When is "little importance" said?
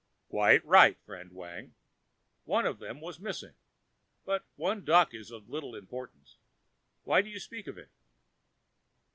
5.47-6.37